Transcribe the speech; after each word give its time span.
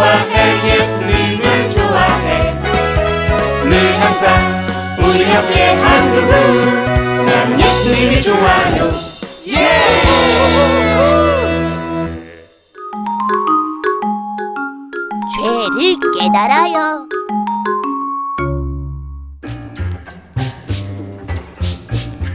좋아해 0.00 0.78
예수님을 0.78 1.70
좋아해 1.70 2.54
늘 3.64 4.00
항상 4.00 4.96
우리 4.98 5.30
옆에 5.30 5.74
한 5.74 6.14
그분 6.14 7.26
난 7.26 7.60
예수님이 7.60 8.22
좋아요 8.22 8.90
예! 9.48 10.00
죄를 15.36 15.98
깨달아요. 16.18 17.08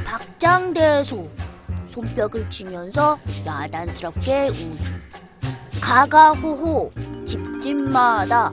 박장대소 0.05 1.27
손뼉을 1.89 2.49
치면서 2.49 3.17
야단스럽게 3.45 4.49
웃음. 4.49 5.05
가가호호 5.85 6.89
집집마다 7.35 8.51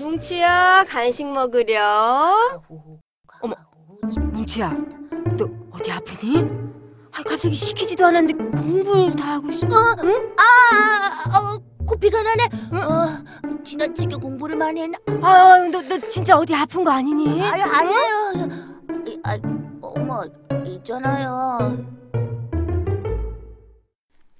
뭉치야 0.00 0.84
간식 0.88 1.26
먹으려. 1.26 2.34
가호호 2.48 2.98
어머. 3.42 3.54
뭉치야, 4.32 4.70
너 5.36 5.48
어디 5.70 5.92
아프니? 5.92 6.38
아 7.12 7.22
갑자기 7.22 7.54
시키지도 7.54 8.04
않았는데 8.06 8.58
공부를 8.58 9.14
다 9.16 9.34
하고 9.34 9.50
있어. 9.52 9.66
응? 10.02 10.36
아, 10.38 11.38
어, 11.38 11.84
코피가 11.86 12.22
나네. 12.22 12.44
어, 12.72 13.62
지나치게 13.62 14.16
공부를 14.16 14.56
많이 14.56 14.82
했나? 14.82 14.98
아, 15.22 15.68
너, 15.70 15.80
너 15.82 15.98
진짜 15.98 16.36
어디 16.36 16.54
아픈 16.54 16.82
거 16.84 16.90
아니니? 16.90 17.42
아유, 17.42 17.62
아니에요. 17.62 18.48
아, 19.24 19.36
어머, 19.82 20.24
있잖아요. 20.66 21.76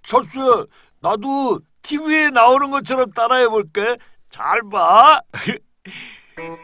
철수야, 0.02 0.64
나도 1.00 1.61
TV에 1.83 2.31
나오는 2.31 2.70
것처럼 2.70 3.11
따라해 3.12 3.48
볼게. 3.48 3.97
잘 4.31 4.61
봐. 4.70 5.20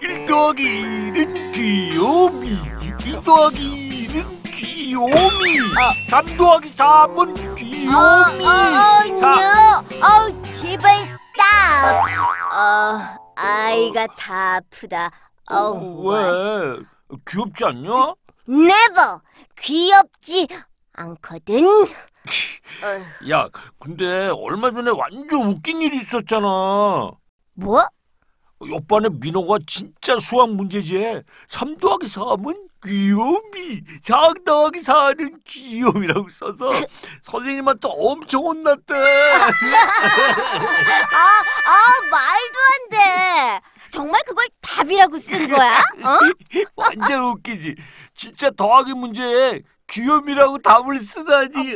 1 0.02 0.24
더하기 0.26 0.62
1은 0.62 1.52
귀요미. 1.52 2.48
2 2.48 3.24
더하기 3.24 4.08
1은 4.08 4.42
귀요미. 4.44 5.58
3 6.10 6.36
더하기 6.36 6.74
3은 6.74 7.56
귀요미. 7.56 8.44
자, 9.20 9.82
아우 10.00 10.42
제발 10.52 11.04
스탑. 11.04 12.04
어, 12.52 13.18
아이가 13.36 14.06
다 14.16 14.56
아프다. 14.56 15.10
어우, 15.50 16.08
왜? 16.10 16.78
귀엽지 17.28 17.64
않냐? 17.64 18.14
never 18.48 19.18
귀엽지 19.56 20.48
않거든. 20.94 21.64
야, 23.30 23.48
근데 23.78 24.28
얼마 24.28 24.70
전에 24.70 24.90
완전 24.90 25.48
웃긴 25.48 25.82
일이 25.82 25.98
있었잖아. 26.00 27.10
뭐? 27.54 27.86
옆반에 28.70 29.08
민호가 29.10 29.58
진짜 29.66 30.18
수학 30.18 30.48
문제지에 30.50 31.22
3 31.48 31.76
더하기 31.76 32.06
3은 32.06 32.68
귀요미 32.86 33.82
4 34.02 34.32
더하기 34.46 34.80
4는 34.80 35.44
귀요미라고 35.44 36.28
써서 36.30 36.70
선생님한테 37.22 37.88
엄청 37.90 38.44
혼났대 38.44 38.94
아, 38.96 38.98
아 41.66 41.80
말도 42.10 42.58
안 42.72 42.88
돼. 42.90 43.60
정말 43.90 44.22
그걸 44.26 44.46
답이라고 44.62 45.18
쓴 45.18 45.48
거야? 45.48 45.78
어? 45.78 46.18
완전 46.76 47.24
웃기지 47.24 47.74
진짜 48.14 48.50
더하기 48.50 48.94
문제에 48.94 49.60
귀요미라고 49.88 50.58
답을 50.58 50.98
쓰다니 50.98 51.74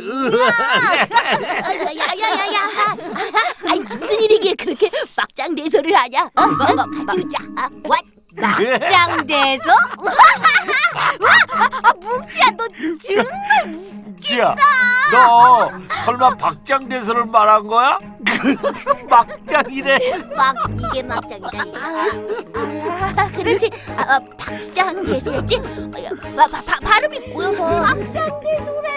야야야야야! 1.98 2.96
아이 3.70 3.78
무슨 3.80 4.20
일이기에 4.20 4.54
그렇게 4.54 4.90
막장 5.16 5.54
대소를 5.54 5.94
하냐? 5.96 6.24
어? 6.34 6.46
뭐, 6.46 6.66
뭐, 6.86 6.86
진짜. 7.16 7.38
아, 7.56 7.68
what? 7.84 8.04
짱대서? 8.36 9.72
아, 11.82 11.92
뭉치야, 11.94 12.46
너 12.56 12.66
정말 13.04 13.99
지야 14.20 14.54
너 15.12 15.70
설마 16.04 16.30
박장 16.36 16.88
대소를 16.88 17.26
말한 17.26 17.66
거야? 17.66 17.98
막장이래 19.10 19.98
막 20.36 20.54
이게 20.78 21.02
막장이다. 21.02 21.48
아, 21.76 22.06
아, 23.16 23.32
그렇지. 23.32 23.68
아, 23.96 24.02
아, 24.14 24.18
박장 24.38 25.04
대소였지? 25.04 25.56
어, 25.56 26.04
야, 26.04 26.10
바, 26.36 26.46
바, 26.46 26.62
바, 26.62 26.80
발음이 26.80 27.18
꼬여서. 27.32 27.80
막장대소래. 27.80 28.88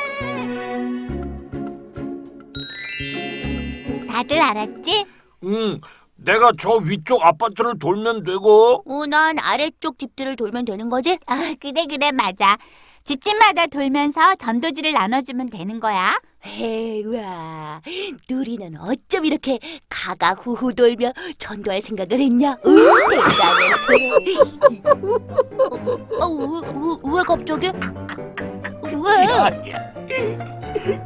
다들 4.11 4.39
알았지? 4.39 5.05
응 5.45 5.79
내가 6.15 6.51
저 6.59 6.73
위쪽 6.75 7.25
아파트를 7.25 7.79
돌면 7.79 8.23
되고 8.23 8.83
어, 8.87 9.05
난 9.07 9.37
아래쪽 9.39 9.97
집들을 9.97 10.35
돌면 10.35 10.65
되는 10.65 10.89
거지? 10.89 11.17
아, 11.25 11.53
그래, 11.59 11.85
그래, 11.89 12.11
맞아. 12.11 12.57
집집마다 13.03 13.67
돌면서 13.67 14.35
전도지를 14.35 14.93
나눠주면 14.93 15.49
되는 15.49 15.79
거야. 15.81 16.17
에이, 16.45 17.05
와, 17.05 17.81
누리는 18.29 18.77
어쩜 18.79 19.25
이렇게 19.25 19.59
가가후후 19.89 20.73
돌며 20.73 21.11
전도할 21.37 21.81
생각을 21.81 22.19
했냐? 22.19 22.57
으, 22.65 22.75
대단해. 23.09 23.71
어, 26.19 26.25
어, 26.25 26.27
왜, 26.29 26.61
왜, 26.67 27.17
왜 27.17 27.23
갑자기? 27.23 27.71
왜? 28.83 29.27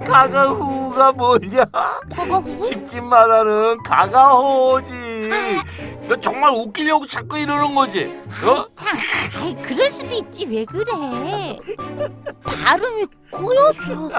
가가후가 0.06 1.12
뭐냐? 1.14 1.66
가가후후? 2.16 2.62
집집마다는 2.64 3.82
가가호지. 3.84 5.30
너 6.08 6.16
정말 6.20 6.52
웃기려고 6.52 7.06
자꾸 7.08 7.38
이러는 7.38 7.76
거지? 7.76 8.06
어? 8.46 8.66
참, 8.76 8.98
아이, 9.42 9.54
그럴 9.62 9.92
수도 9.92 10.16
있지. 10.16 10.46
왜 10.46 10.64
그래? 10.64 11.58
발음이 12.44 13.06
꼬였어. 13.30 14.10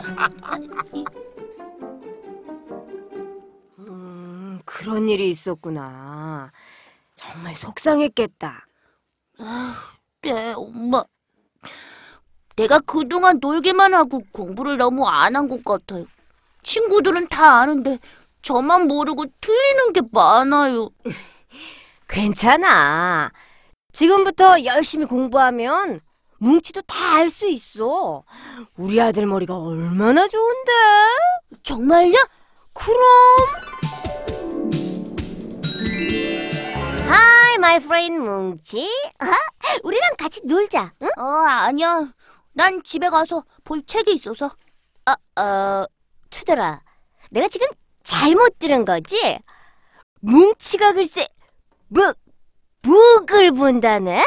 음, 3.79 4.61
그런 4.65 5.09
일이 5.09 5.31
있었구나. 5.31 6.51
정말 7.15 7.55
속상했겠다. 7.55 8.67
네, 10.23 10.53
엄마. 10.57 11.03
내가 12.57 12.81
그동안 12.81 13.39
놀기만 13.41 13.95
하고 13.95 14.21
공부를 14.33 14.77
너무 14.77 15.07
안 15.07 15.37
한 15.37 15.49
것 15.49 15.63
같아요. 15.65 16.07
친구들은 16.63 17.29
다 17.29 17.61
아는데 17.61 17.99
저만 18.43 18.89
모르고 18.89 19.25
틀리는 19.41 19.93
게 19.93 20.01
많아요. 20.11 20.91
괜찮아. 22.09 23.31
지금부터 23.93 24.65
열심히 24.65 25.05
공부하면 25.07 26.01
뭉치도 26.39 26.83
다 26.83 27.17
알 27.19 27.31
수 27.31 27.49
있어. 27.49 28.23
우리 28.77 29.01
아들 29.01 29.27
머리가 29.27 29.57
얼마나 29.57 30.27
좋은데? 30.29 30.73
정말요? 31.63 32.15
그럼. 32.73 33.03
Hi, 37.09 37.55
my 37.57 37.77
friend 37.77 38.19
뭉치. 38.19 38.89
우리랑 39.83 40.13
같이 40.17 40.41
놀자. 40.45 40.93
응? 41.03 41.09
어, 41.19 41.23
아니야. 41.47 42.13
난 42.53 42.83
집에 42.85 43.09
가서 43.09 43.45
볼 43.65 43.83
책이 43.85 44.13
있어서. 44.15 44.47
어, 45.07 45.41
어, 45.43 45.85
투덜아. 46.31 46.81
내가 47.31 47.49
지금 47.49 47.67
잘못 48.05 48.59
들은 48.59 48.85
거지? 48.85 49.39
뭉치가 50.21 50.93
글쎄 50.93 51.27
book, 51.89 52.17
book을 52.83 53.53
본다네? 53.53 54.23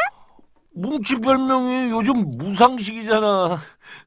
뭉치 0.74 1.18
별명이 1.18 1.92
요즘 1.92 2.38
무상식이잖아. 2.38 3.60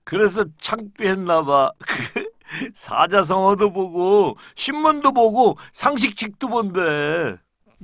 그래서 0.03 0.45
창피했나 0.59 1.43
봐. 1.43 1.71
사자성어도 2.75 3.73
보고 3.73 4.37
신문도 4.55 5.13
보고 5.13 5.57
상식책도 5.73 6.49
본대. 6.49 7.37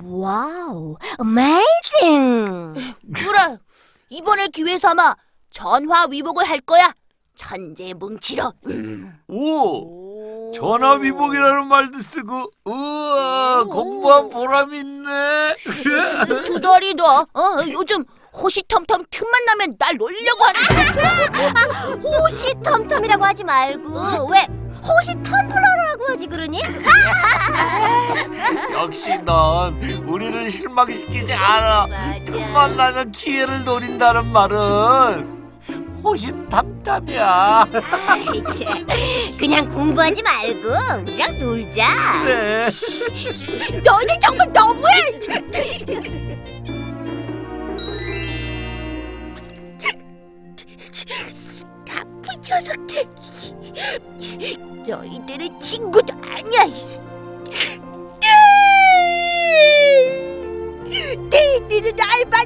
wow, 0.03 0.95
amazing. 1.19 2.73
그래. 3.13 3.57
이번에 4.09 4.47
기회 4.47 4.77
삼아 4.77 5.15
전화 5.49 6.05
위복을 6.05 6.47
할 6.49 6.59
거야. 6.61 6.93
천재 7.35 7.93
뭉치로. 7.93 8.53
음. 8.67 9.13
오, 9.27 10.10
전화위복이라는 10.53 11.67
말도 11.67 11.99
쓰고, 11.99 12.51
우와, 12.65 13.63
공부한 13.65 14.29
보람 14.29 14.73
있네. 14.73 15.55
두더리 16.45 16.93
너. 16.95 17.21
어, 17.21 17.63
요즘 17.69 18.03
호시탐탐 18.33 19.03
틈만 19.09 19.45
나면 19.45 19.75
날 19.77 19.97
놀려고 19.97 20.43
하는 20.45 20.95
거야. 20.95 21.95
호시탐탐이라고 22.01 23.25
하지 23.25 23.43
말고 23.43 24.29
왜 24.31 24.47
호시탐불러라고 24.81 26.05
하지 26.07 26.27
그러니? 26.27 26.61
역시 28.73 29.17
넌 29.25 29.73
우리를 30.07 30.49
실망시키지 30.49 31.33
않아. 31.33 31.87
틈만 32.25 32.77
나면 32.77 33.11
기회를 33.11 33.65
노린다는 33.65 34.31
말은 34.31 35.40
호시탐탐 36.03 36.81
잡담이야. 36.83 37.67
아이, 38.07 38.43
참. 38.43 38.85
그냥 39.37 39.69
공부하지 39.69 40.21
말고 40.23 41.05
그냥 41.05 41.39
놀자. 41.39 42.23
그래. 42.23 42.69
너네 43.83 44.19
정말 44.21 44.51
너무해! 44.51 44.91
나쁜 51.85 52.41
녀석들! 52.41 53.05
너희들은 54.87 55.59
친구도 55.61 56.13
아니야! 56.23 56.65
너희들은 61.31 61.93
얼마 62.17 62.43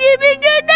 애들이 0.00 0.38
누나! 0.40 0.72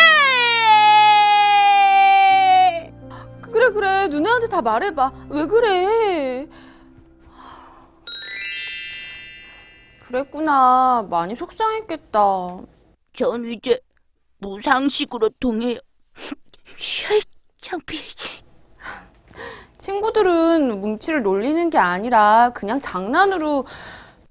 그래 3.40 3.70
그래 3.70 4.08
누나한테 4.08 4.48
다 4.48 4.60
말해봐. 4.60 5.12
왜 5.30 5.46
그래? 5.46 6.46
그랬구나. 10.00 11.06
많이 11.08 11.34
속상했겠다. 11.34 12.18
전 13.14 13.44
이제 13.50 13.80
무상식으로 14.38 15.30
통해요. 15.40 15.78
쉐이, 16.76 17.22
창피해. 17.60 18.02
친구들은 19.78 20.80
뭉치를 20.80 21.22
놀리는 21.22 21.70
게 21.70 21.78
아니라 21.78 22.50
그냥 22.54 22.80
장난으로 22.80 23.64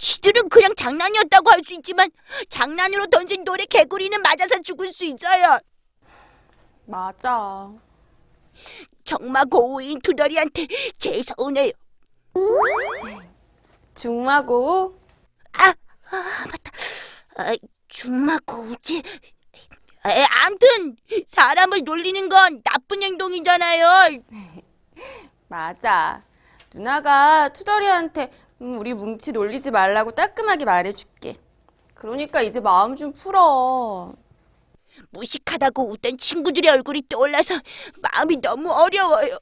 지들은 0.09 0.49
그냥 0.49 0.75
장난이었다고 0.75 1.49
할 1.49 1.65
수 1.65 1.73
있지만 1.73 2.11
장난으로 2.49 3.07
던진 3.07 3.43
돌에 3.43 3.65
개구리는 3.65 4.21
맞아서 4.21 4.61
죽을 4.61 4.93
수 4.93 5.03
있어요. 5.05 5.57
맞아. 6.85 7.71
정말 9.03 9.45
고우인 9.45 9.99
투덜이한테 10.01 10.67
제일 10.99 11.23
서운해요. 11.23 11.71
중마고 13.95 14.99
아, 15.53 15.69
아 15.69 16.45
맞다. 16.51 16.71
아, 17.37 17.55
중마 17.87 18.37
고우지. 18.45 18.97
에, 18.97 20.23
암튼 20.43 20.97
사람을 21.25 21.81
놀리는 21.83 22.29
건 22.29 22.61
나쁜 22.63 23.01
행동이잖아요. 23.01 24.21
맞아. 25.47 26.23
누나가 26.75 27.47
투덜이한테 27.49 28.29
음, 28.61 28.77
우리 28.77 28.93
뭉치 28.93 29.31
놀리지 29.31 29.71
말라고 29.71 30.11
따끔하게 30.11 30.65
말해줄게. 30.65 31.37
그러니까 31.93 32.41
이제 32.41 32.59
마음 32.59 32.95
좀 32.95 33.13
풀어. 33.13 34.13
무식하다고 35.11 35.89
웃던 35.89 36.17
친구들의 36.17 36.69
얼굴이 36.69 37.03
떠올라서 37.07 37.55
마음이 38.01 38.41
너무 38.41 38.71
어려워요. 38.71 39.37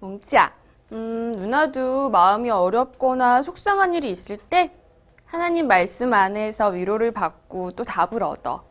뭉치야, 0.00 0.54
음, 0.92 1.32
누나도 1.32 2.08
마음이 2.08 2.48
어렵거나 2.48 3.42
속상한 3.42 3.92
일이 3.92 4.10
있을 4.10 4.38
때 4.38 4.74
하나님 5.26 5.68
말씀 5.68 6.14
안에서 6.14 6.68
위로를 6.68 7.12
받고 7.12 7.72
또 7.72 7.84
답을 7.84 8.22
얻어. 8.22 8.64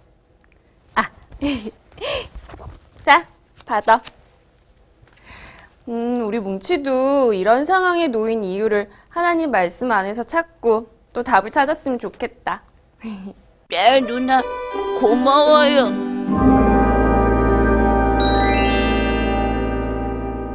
아, 0.95 1.11
자, 3.05 3.27
받아. 3.63 4.01
음, 5.87 6.21
우리 6.25 6.39
뭉치도 6.39 7.33
이런 7.33 7.63
상황에 7.63 8.07
놓인 8.09 8.43
이유를 8.43 8.89
하나님 9.09 9.51
말씀 9.51 9.91
안에서 9.91 10.23
찾고 10.23 10.87
또 11.13 11.23
답을 11.23 11.51
찾았으면 11.51 11.99
좋겠다. 11.99 12.63
네, 13.69 14.01
누나 14.01 14.41
고마워요. 14.99 15.85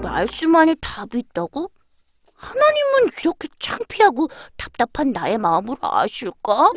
말씀 0.03 0.55
안에 0.55 0.75
답이 0.81 1.19
있다고? 1.19 1.71
하나님은 2.35 3.13
이렇게 3.21 3.49
창피하고 3.59 4.29
답답한 4.57 5.13
나의 5.13 5.39
마음을 5.39 5.77
아실까? 5.81 6.71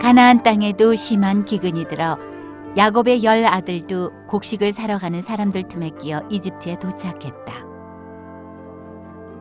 가나안 0.00 0.42
땅에도 0.42 0.94
심한 0.94 1.44
기근이 1.44 1.86
들어 1.86 2.18
야곱의 2.76 3.22
열 3.22 3.44
아들도 3.44 4.10
곡식을 4.28 4.72
사러 4.72 4.96
가는 4.98 5.20
사람들 5.20 5.64
틈에 5.64 5.90
끼어 6.00 6.22
이집트에 6.30 6.78
도착했다. 6.78 7.52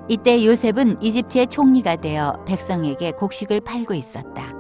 이때 0.10 0.46
요셉은 0.46 1.02
이집트의 1.02 1.48
총리가 1.48 1.96
되어 1.98 2.44
백성에게 2.46 3.14
곡식을 3.14 3.62
팔고 3.62 3.94
있었다. 3.94 4.52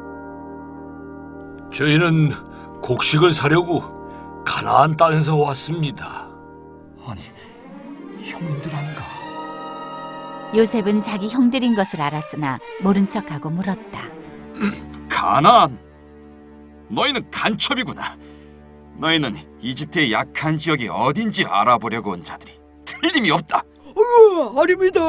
저희는 1.73 2.31
곡식을 2.81 3.31
사려고 3.31 3.81
가나안 4.45 4.95
땅에서 4.95 5.35
왔습니다. 5.37 6.29
아니, 7.05 7.21
형님들 8.23 8.73
아닌가? 8.73 9.03
요셉은 10.55 11.01
자기 11.01 11.27
형들인 11.27 11.75
것을 11.75 12.01
알았으나 12.01 12.59
모른 12.81 13.09
척하고 13.09 13.49
물었다. 13.49 14.03
가나안! 15.09 15.77
너희는 16.89 17.29
간첩이구나. 17.31 18.15
너희는 19.01 19.33
이집트의 19.61 20.11
약한 20.13 20.57
지역이 20.59 20.87
어딘지 20.87 21.43
알아보려고 21.45 22.11
온 22.11 22.21
자들이 22.23 22.53
틀림이 22.85 23.31
없다. 23.31 23.63
어, 23.95 24.61
아닙니다. 24.61 25.01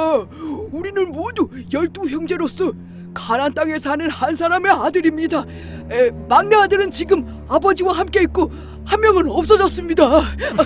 우리는 0.73 1.13
모두 1.13 1.49
열두 1.73 2.09
형제로서 2.09 2.73
가나안 3.13 3.53
땅에 3.53 3.79
사는 3.79 4.09
한 4.09 4.35
사람의 4.35 4.73
아들입니다. 4.73 5.45
에, 5.91 6.11
막내 6.27 6.57
아들은 6.57 6.91
지금 6.91 7.45
아버지와 7.49 7.93
함께 7.93 8.23
있고 8.23 8.51
한 8.87 8.99
명은 8.99 9.31
없어졌습니다. 9.31 10.09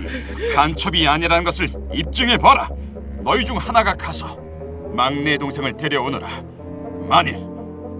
간첩이 0.55 1.09
아니라는 1.09 1.43
것을 1.43 1.69
입증해 1.93 2.37
봐라. 2.39 2.71
너희 3.25 3.45
중 3.45 3.57
하나가 3.57 3.93
가서 3.95 4.37
막내 4.95 5.37
동생을 5.37 5.77
데려오너라. 5.77 6.45
만일 7.09 7.35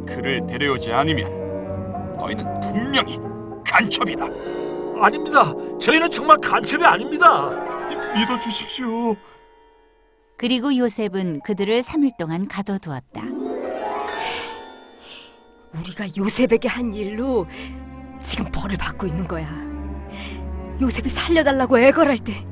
그를 0.07 0.47
데려오지 0.47 0.93
않으면 0.93 2.13
너희는 2.17 2.61
분명히 2.61 3.19
간첩이다. 3.67 4.56
아닙니다. 5.01 5.53
저희는 5.81 6.11
정말 6.11 6.37
간첩이 6.39 6.85
아닙니다. 6.85 7.51
믿어 8.15 8.39
주십시오. 8.39 9.15
그리고 10.39 10.77
요셉은 10.77 11.41
그들을 11.45 11.83
3일 11.83 12.17
동안 12.19 12.47
가둬두었다. 12.47 13.23
우리가 15.79 16.07
요셉에게 16.17 16.69
한 16.69 16.93
일로 16.93 17.47
지금 18.23 18.47
벌을 18.51 18.77
받고 18.77 19.07
있는 19.07 19.27
거야. 19.27 19.49
요셉이 20.81 21.09
살려달라고 21.09 21.79
애걸할 21.79 22.19
때 22.19 22.47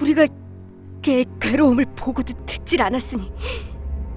우리가 0.00 0.26
걔의 1.02 1.26
괴로움을 1.40 1.86
보고도 1.96 2.32
듣질 2.46 2.82
않았으니 2.82 3.32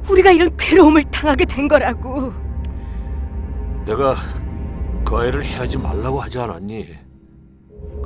우리가 0.10 0.32
이런 0.32 0.56
괴로움을 0.58 1.04
당하게 1.06 1.46
된 1.46 1.68
거라고. 1.68 2.34
내가 3.86 4.16
그 5.06 5.16
아이를 5.18 5.44
해하지 5.44 5.78
말라고 5.78 6.20
하지 6.22 6.40
않았니? 6.40 7.05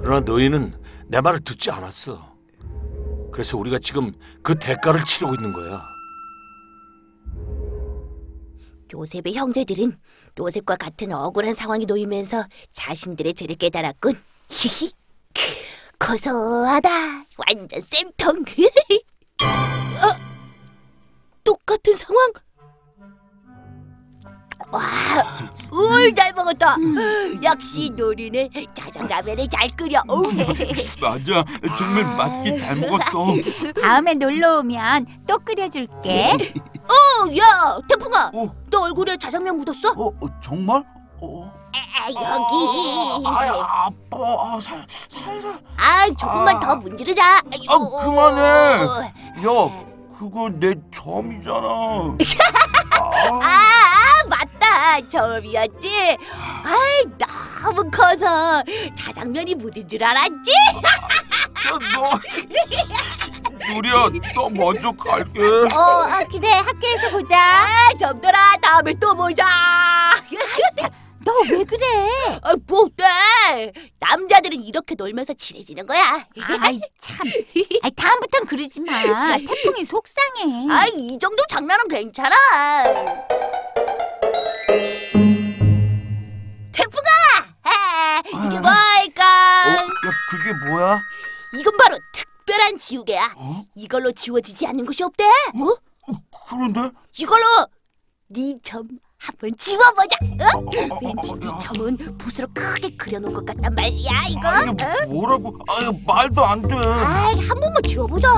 그러나 0.01 0.21
너희는 0.21 0.73
내 1.07 1.21
말을 1.21 1.41
듣지 1.41 1.71
않았어. 1.71 2.35
그래서 3.31 3.57
우리가 3.57 3.79
지금 3.79 4.13
그 4.41 4.55
대가를 4.57 5.03
치르고 5.05 5.35
있는 5.35 5.53
거야. 5.53 5.87
요셉의 8.91 9.33
형제들은 9.35 9.97
요셉과 10.39 10.77
같은 10.77 11.11
억울한 11.11 11.53
상황에 11.53 11.85
놓이면서 11.85 12.45
자신들의 12.71 13.33
죄를 13.33 13.55
깨달았군. 13.55 14.19
히히. 14.49 14.91
고소하다. 15.99 16.89
완전 17.37 17.81
쌤통. 17.81 18.45
어? 20.01 20.29
똑같은 21.43 21.95
상황? 21.95 22.31
와, 24.71 24.81
울잘 25.71 26.33
먹었다. 26.33 26.75
역시 27.43 27.91
노리는 27.95 28.49
짜장라면을 28.73 29.47
잘 29.49 29.67
끓여. 29.75 30.01
어우. 30.07 30.23
맞아, 31.01 31.43
정말 31.77 32.03
맛있게 32.15 32.57
잘 32.57 32.75
먹었어. 32.75 33.25
다음에 33.81 34.13
놀러 34.13 34.59
오면 34.59 35.07
또 35.27 35.37
끓여줄게. 35.39 36.31
어, 36.33 37.37
야, 37.37 37.77
태풍아, 37.87 38.31
어? 38.33 38.53
너 38.69 38.81
얼굴에 38.81 39.17
자장면 39.17 39.57
묻었어? 39.57 39.91
어, 39.97 40.07
어, 40.07 40.27
정말? 40.41 40.83
어. 41.21 41.51
아, 41.71 42.07
여기. 42.07 43.27
아, 43.27 43.85
아파. 43.85 44.17
아, 44.55 44.59
살, 44.61 44.85
살살. 45.09 45.59
아, 45.77 46.09
조금만 46.17 46.55
아. 46.55 46.59
더 46.59 46.75
문지르자. 46.77 47.37
아, 47.37 47.43
그만해. 48.03 48.83
야, 48.83 49.85
그거 50.17 50.49
내 50.51 50.73
점이잖아. 50.91 51.57
아, 52.91 53.39
아. 53.43 53.88
처음이었지. 55.09 56.17
아이, 56.63 57.03
너무 57.17 57.89
커서 57.91 58.63
자장면이 58.95 59.55
묻은 59.55 59.87
줄 59.87 60.03
알았지. 60.03 60.51
진짜 61.61 61.77
너. 61.93 62.19
누리야, 63.73 64.09
너 64.33 64.49
먼저 64.49 64.91
갈게. 64.91 65.39
어, 65.41 66.03
아, 66.07 66.23
그래 66.31 66.49
학교에서 66.49 67.09
보자. 67.11 67.37
아, 67.37 67.89
점들아 67.97 68.57
다음에 68.61 68.93
또 68.95 69.13
보자. 69.15 69.45
너 71.25 71.33
왜 71.51 71.63
그래? 71.65 71.85
아, 72.41 72.53
뭐 72.65 72.85
어때? 72.85 73.71
남자들은 73.99 74.63
이렇게 74.63 74.95
놀면서 74.95 75.33
친해지는 75.33 75.85
거야. 75.85 76.25
아이 76.61 76.79
참. 76.97 77.27
아이 77.83 77.91
다음부턴 77.91 78.45
그러지 78.45 78.79
마. 78.81 79.37
태풍이 79.37 79.83
속상해. 79.83 80.71
아, 80.71 80.87
이 80.95 81.19
정도 81.19 81.43
장난은 81.49 81.87
괜찮아. 81.89 82.35
태풍아, 86.71 87.09
아, 87.63 88.21
이게 88.25 88.57
어, 88.57 88.61
뭘까? 88.61 89.23
야, 89.23 89.85
그게 90.29 90.53
뭐야? 90.69 90.99
이건 91.57 91.75
바로 91.77 91.97
특별한 92.13 92.77
지우개야. 92.77 93.33
어? 93.37 93.63
이걸로 93.75 94.11
지워지지 94.11 94.67
않는 94.67 94.85
것이 94.85 95.03
없대. 95.03 95.23
어? 95.25 96.13
그런데? 96.49 96.91
이걸로 97.17 97.45
네 98.27 98.53
점 98.63 98.87
한번 99.17 99.51
지워보자. 99.57 100.15
어? 100.39 100.57
어, 100.57 100.99
왠지 101.01 101.31
어, 101.31 101.35
네 101.35 101.47
야. 101.47 101.57
점은 101.57 101.97
붓으로 102.17 102.47
크게 102.53 102.95
그려놓은 102.95 103.33
것 103.33 103.45
같단 103.45 103.73
말이야. 103.75 104.11
이거. 104.29 104.47
아, 104.47 104.63
이게 104.63 105.05
뭐라고? 105.07 105.57
아, 105.67 105.81
이거 105.81 105.93
말도 106.05 106.45
안 106.45 106.61
돼. 106.61 106.73
아이, 106.75 107.35
한 107.45 107.59
번만 107.59 107.83
지워보자. 107.85 108.29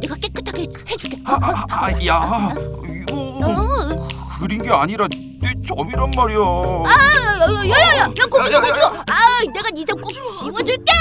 내가 0.00 0.14
깨끗하게 0.16 0.66
해줄게. 0.88 1.16
어, 1.26 1.32
아, 1.32 1.64
아, 1.70 1.86
아, 1.86 1.92
야, 2.06 2.52
이거 2.84 3.16
어. 3.16 4.08
그린 4.38 4.62
게 4.62 4.70
아니라 4.70 5.06
내 5.08 5.52
점이란 5.66 6.10
말이야. 6.10 6.38
아, 6.38 7.66
야야야, 7.68 8.08
그냥 8.08 8.30
거기서 8.30 8.52
야, 8.52 8.58
야, 8.58 8.68
야, 8.68 8.72
거기서. 8.72 9.04
아, 9.08 9.40
내가 9.52 9.70
네 9.70 9.84
점 9.84 10.00
꼭 10.00 10.10
지워줄게. 10.12 10.92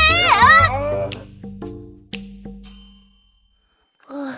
어? 4.10 4.36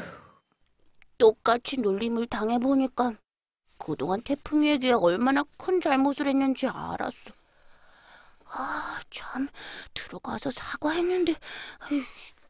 똑같이 1.17 1.77
놀림을 1.77 2.27
당해보니까 2.27 3.13
그동안 3.79 4.21
태풍이에게 4.21 4.93
얼마나 4.93 5.43
큰 5.57 5.79
잘못을 5.81 6.27
했는지 6.27 6.67
알았어. 6.67 7.31
아, 8.49 8.99
참, 9.11 9.49
들어가서 9.93 10.51
사과했는데, 10.51 11.35
아이, 11.79 12.01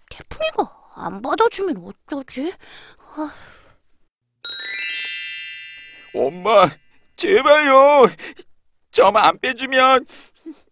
태풍이가 0.09 0.91
안 0.95 1.21
받아주면 1.21 1.83
어쩌지? 2.07 2.53
엄마, 6.17 6.69
제발요. 7.15 8.07
점 8.91 9.15
안 9.15 9.37
빼주면 9.39 10.05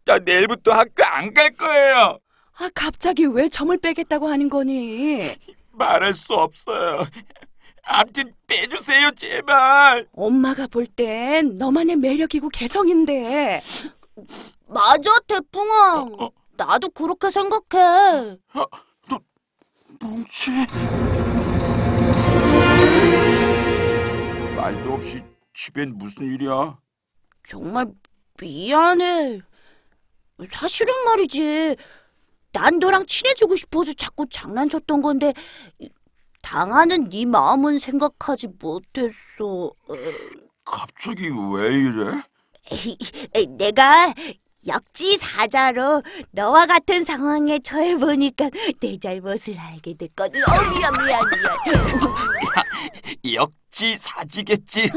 나 0.05 0.17
내일부터 0.19 0.71
학교 0.71 1.03
안 1.03 1.33
갈 1.33 1.51
거예요. 1.51 2.19
아, 2.57 2.69
갑자기 2.73 3.25
왜 3.25 3.49
점을 3.49 3.75
빼겠다고 3.77 4.27
하는 4.27 4.49
거니? 4.49 5.35
말할 5.73 6.13
수 6.13 6.33
없어요. 6.33 7.05
아무튼 7.83 8.33
빼주세요, 8.47 9.11
제발. 9.11 10.07
엄마가 10.13 10.67
볼 10.67 10.87
땐 10.87 11.57
너만의 11.57 11.97
매력이고 11.97 12.49
개성인데. 12.49 13.61
맞아, 14.67 15.09
태풍아. 15.27 16.05
어? 16.17 16.29
나도 16.57 16.89
그렇게 16.89 17.29
생각해. 17.29 18.37
뭉치. 19.99 20.51
말도 24.55 24.93
없이 24.93 25.21
집엔 25.55 25.97
무슨 25.97 26.27
일이야? 26.27 26.77
정말 27.43 27.87
미안해. 28.39 29.41
사실은 30.49 30.93
말이지. 31.05 31.77
난 32.51 32.79
너랑 32.79 33.05
친해지고 33.05 33.55
싶어서 33.55 33.93
자꾸 33.93 34.25
장난쳤던 34.29 35.01
건데 35.01 35.33
당하는 36.41 37.09
네 37.09 37.25
마음은 37.25 37.79
생각하지 37.79 38.49
못했어. 38.59 39.45
어, 39.67 39.93
갑자기 40.63 41.29
왜 41.29 41.73
이래? 41.73 42.21
내가 43.57 44.13
역지 44.67 45.17
사자로 45.17 46.01
너와 46.31 46.65
같은 46.65 47.03
상황에 47.03 47.59
처해 47.59 47.97
보니까 47.97 48.49
내 48.81 48.97
잘못을 48.97 49.59
알게 49.59 49.93
됐거든. 49.95 50.41
어, 50.43 50.45
미안 50.75 50.93
미안 50.93 51.21
미안. 51.29 52.64
역지사지겠지. 53.33 54.91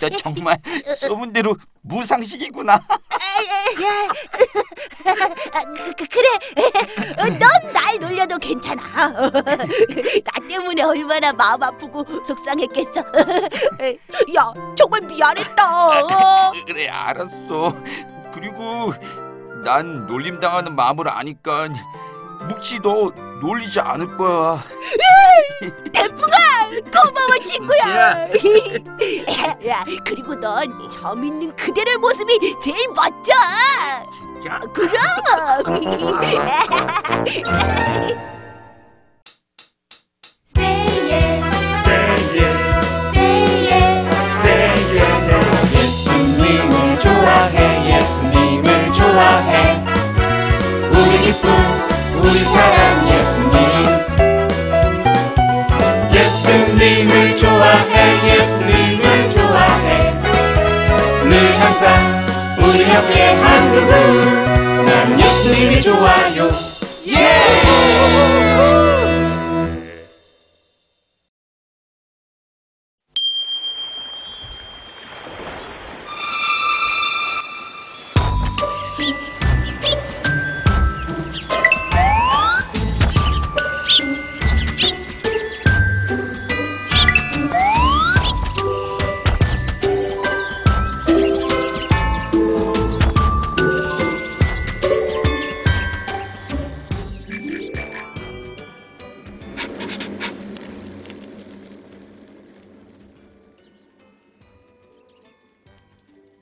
너 0.00 0.08
정말 0.10 0.56
소문대로 0.96 1.56
무상식이구나. 1.82 2.74
아, 5.52 5.64
그, 5.76 5.92
그, 5.96 6.06
그래. 6.06 6.28
넌 7.38 7.72
날 7.72 7.98
놀려도 7.98 8.38
괜찮아. 8.38 8.82
나 9.12 10.48
때문에 10.48 10.82
얼마나 10.82 11.32
마음 11.32 11.62
아프고 11.62 12.04
속상했겠어. 12.24 13.00
야, 14.36 14.52
정말 14.76 15.00
미안했다. 15.02 16.50
그래 16.66 16.88
알았어. 16.88 17.74
그리고 18.32 18.92
난 19.64 20.06
놀림 20.06 20.40
당하는 20.40 20.74
마음을 20.74 21.08
아니까 21.08 21.68
묵치 22.48 22.80
너 22.80 23.10
놀리지 23.40 23.80
않을 23.80 24.16
거야. 24.16 24.62
고마워 25.96 26.23
친구야. 27.54 28.28
야, 29.68 29.84
그리고 30.04 30.34
넌 30.34 30.66
점 30.90 31.24
있는 31.24 31.54
그대의 31.54 31.96
모습이 31.98 32.56
제일 32.60 32.88
멋져. 32.88 33.32
진짜? 34.10 34.58
그럼. 34.72 34.90
예수님을 45.74 46.98
좋아해 46.98 47.98
예수님을 48.00 48.92
좋아해 48.92 49.84
우리 50.90 51.18
기쁨 51.18 51.50
우리 52.20 52.38
사랑 52.40 53.08
예수님 53.08 53.93
늘 62.94 63.00
항상 63.00 63.08
우리 63.08 63.14
옆에 63.14 63.34
한 63.34 63.72
그분. 63.72 64.84
나는 64.86 65.20
예수님이 65.20 65.82
좋아요 65.82 66.73